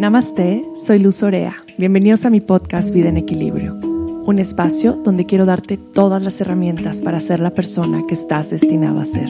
[0.00, 1.62] Namaste, soy Luz Orea.
[1.76, 7.02] Bienvenidos a mi podcast Vida en Equilibrio, un espacio donde quiero darte todas las herramientas
[7.02, 9.28] para ser la persona que estás destinado a ser.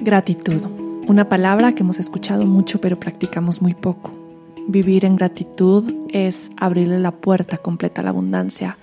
[0.00, 0.66] Gratitud,
[1.06, 4.10] una palabra que hemos escuchado mucho pero practicamos muy poco.
[4.66, 8.78] Vivir en gratitud es abrirle la puerta completa a la abundancia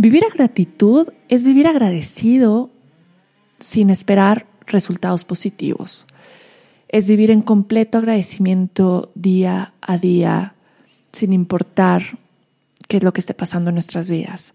[0.00, 2.70] Vivir a gratitud es vivir agradecido
[3.58, 6.06] sin esperar resultados positivos.
[6.88, 10.54] Es vivir en completo agradecimiento día a día,
[11.10, 12.20] sin importar
[12.86, 14.54] qué es lo que esté pasando en nuestras vidas.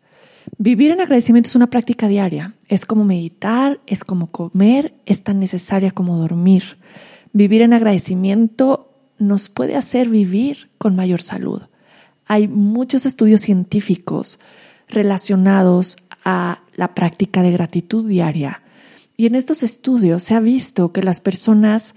[0.58, 2.56] Vivir en agradecimiento es una práctica diaria.
[2.70, 6.78] Es como meditar, es como comer, es tan necesaria como dormir.
[7.34, 11.64] Vivir en agradecimiento nos puede hacer vivir con mayor salud.
[12.28, 14.40] Hay muchos estudios científicos
[14.94, 18.62] relacionados a la práctica de gratitud diaria.
[19.18, 21.96] Y en estos estudios se ha visto que las personas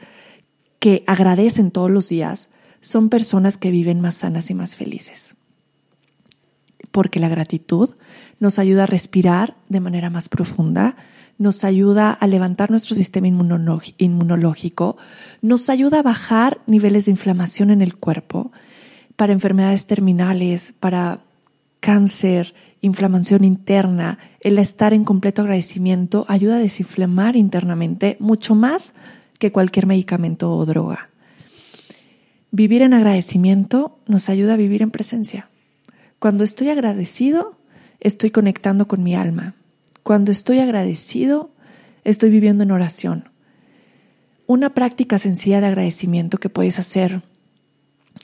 [0.78, 2.48] que agradecen todos los días
[2.80, 5.36] son personas que viven más sanas y más felices.
[6.90, 7.94] Porque la gratitud
[8.38, 10.96] nos ayuda a respirar de manera más profunda,
[11.38, 14.96] nos ayuda a levantar nuestro sistema inmunológico,
[15.42, 18.52] nos ayuda a bajar niveles de inflamación en el cuerpo
[19.16, 21.20] para enfermedades terminales, para
[21.80, 28.92] cáncer, inflamación interna, el estar en completo agradecimiento ayuda a desinflamar internamente mucho más
[29.38, 31.10] que cualquier medicamento o droga.
[32.50, 35.48] Vivir en agradecimiento nos ayuda a vivir en presencia.
[36.18, 37.58] Cuando estoy agradecido,
[38.00, 39.54] estoy conectando con mi alma.
[40.02, 41.50] Cuando estoy agradecido,
[42.04, 43.28] estoy viviendo en oración.
[44.46, 47.22] Una práctica sencilla de agradecimiento que puedes hacer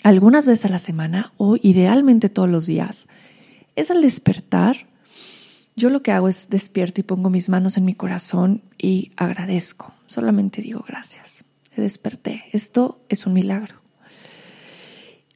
[0.02, 3.08] algunas veces a la semana o idealmente todos los días
[3.76, 4.76] es al despertar.
[5.74, 9.92] Yo lo que hago es despierto y pongo mis manos en mi corazón y agradezco.
[10.06, 11.44] Solamente digo gracias.
[11.76, 12.44] Desperté.
[12.52, 13.76] Esto es un milagro.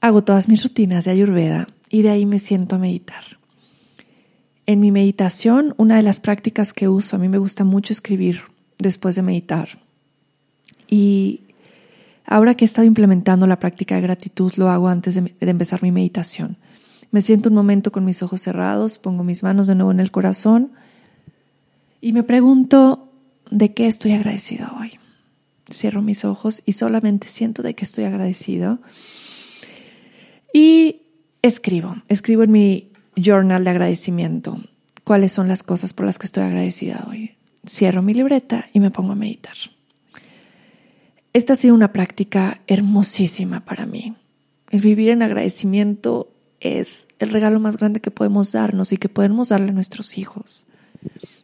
[0.01, 3.25] Hago todas mis rutinas de Ayurveda y de ahí me siento a meditar.
[4.67, 8.43] En mi meditación, una de las prácticas que uso, a mí me gusta mucho escribir
[8.79, 9.81] después de meditar.
[10.89, 11.43] Y
[12.27, 15.83] ahora que he estado implementando la práctica de gratitud, lo hago antes de, de empezar
[15.83, 16.59] mi meditación.
[17.11, 20.11] Me siento un momento con mis ojos cerrados, pongo mis manos de nuevo en el
[20.11, 20.73] corazón
[22.01, 23.09] y me pregunto
[23.51, 24.99] de qué estoy agradecido hoy.
[25.71, 28.79] Cierro mis ojos y solamente siento de qué estoy agradecido.
[30.53, 31.03] Y
[31.43, 34.61] escribo, escribo en mi journal de agradecimiento
[35.05, 37.37] cuáles son las cosas por las que estoy agradecida hoy.
[37.67, 39.57] Cierro mi libreta y me pongo a meditar.
[41.33, 44.15] Esta ha sido una práctica hermosísima para mí.
[44.71, 49.51] El vivir en agradecimiento es el regalo más grande que podemos darnos y que podemos
[49.51, 50.67] darle a nuestros hijos.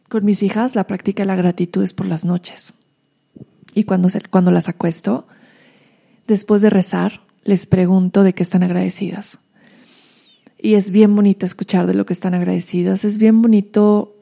[0.09, 2.73] Con mis hijas la práctica de la gratitud es por las noches.
[3.73, 5.27] Y cuando, cuando las acuesto,
[6.27, 9.39] después de rezar, les pregunto de qué están agradecidas.
[10.61, 13.03] Y es bien bonito escuchar de lo que están agradecidas.
[13.03, 14.15] Es bien bonito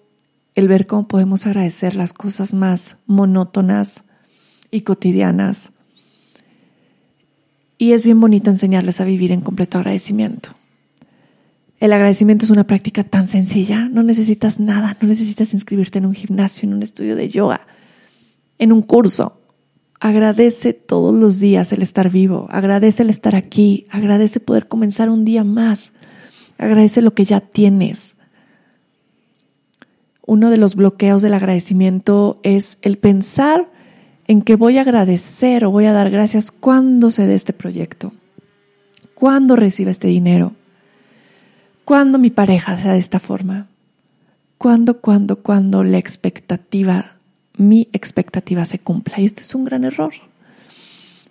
[0.56, 4.04] el ver cómo podemos agradecer las cosas más monótonas
[4.72, 5.72] y cotidianas.
[7.78, 10.56] Y es bien bonito enseñarles a vivir en completo agradecimiento.
[11.82, 16.14] El agradecimiento es una práctica tan sencilla, no necesitas nada, no necesitas inscribirte en un
[16.14, 17.62] gimnasio, en un estudio de yoga,
[18.60, 19.42] en un curso.
[20.00, 25.26] Agradece todos los días el estar vivo, agradece el estar aquí, agradece poder comenzar un
[25.26, 25.92] día más,
[26.60, 28.14] agradece lo que ya tienes.
[30.24, 33.66] Uno de los bloqueos del agradecimiento es el pensar
[34.28, 38.14] en que voy a agradecer o voy a dar gracias cuando se dé este proyecto,
[39.16, 40.54] cuando reciba este dinero
[41.86, 43.68] ¿Cuándo mi pareja sea de esta forma?
[44.58, 47.16] ¿Cuándo, cuándo, cuándo la expectativa,
[47.58, 49.20] mi expectativa se cumpla?
[49.20, 50.14] Y este es un gran error,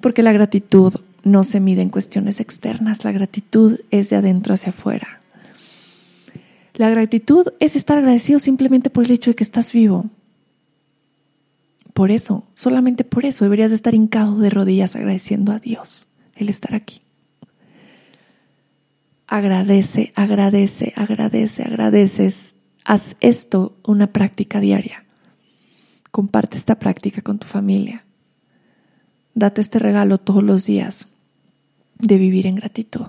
[0.00, 4.70] porque la gratitud no se mide en cuestiones externas, la gratitud es de adentro hacia
[4.70, 5.20] afuera.
[6.74, 10.06] La gratitud es estar agradecido simplemente por el hecho de que estás vivo.
[11.92, 16.48] Por eso, solamente por eso deberías de estar hincado de rodillas agradeciendo a Dios el
[16.48, 17.02] estar aquí
[19.30, 22.56] agradece, agradece, agradece, agradeces.
[22.84, 25.04] Haz esto una práctica diaria.
[26.10, 28.04] Comparte esta práctica con tu familia.
[29.34, 31.08] Date este regalo todos los días
[31.96, 33.06] de vivir en gratitud.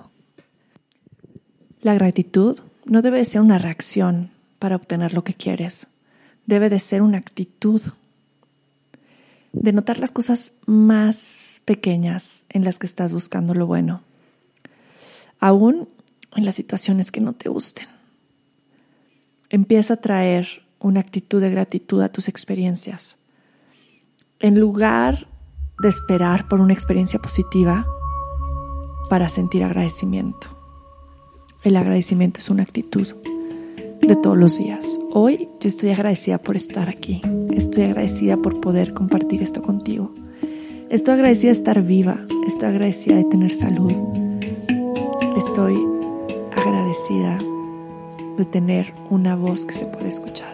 [1.80, 4.30] La gratitud no debe de ser una reacción
[4.60, 5.88] para obtener lo que quieres.
[6.46, 7.82] Debe de ser una actitud
[9.52, 14.02] de notar las cosas más pequeñas en las que estás buscando lo bueno.
[15.40, 15.88] Aún
[16.34, 17.86] en las situaciones que no te gusten.
[19.50, 20.46] Empieza a traer
[20.78, 23.16] una actitud de gratitud a tus experiencias.
[24.40, 25.28] En lugar
[25.82, 27.86] de esperar por una experiencia positiva
[29.08, 30.48] para sentir agradecimiento.
[31.62, 33.06] El agradecimiento es una actitud
[34.00, 34.98] de todos los días.
[35.12, 37.20] Hoy yo estoy agradecida por estar aquí.
[37.52, 40.12] Estoy agradecida por poder compartir esto contigo.
[40.90, 42.18] Estoy agradecida de estar viva.
[42.46, 43.92] Estoy agradecida de tener salud.
[45.36, 45.91] Estoy
[46.62, 47.38] agradecida
[48.36, 50.52] de tener una voz que se puede escuchar.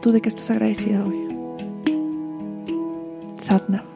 [0.00, 1.28] ¿Tú de qué estás agradecida hoy?
[3.36, 3.89] Satna.